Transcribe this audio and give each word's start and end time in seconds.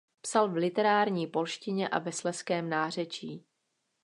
Psal 0.21 0.49
v 0.49 0.53
literární 0.55 1.27
polštině 1.27 1.89
a 1.89 1.99
ve 1.99 2.11
slezském 2.11 2.69
nářečí. 2.69 3.45